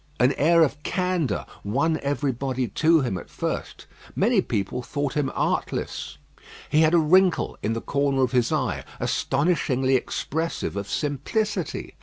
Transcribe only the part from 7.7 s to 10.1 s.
the corner of his eye, astonishingly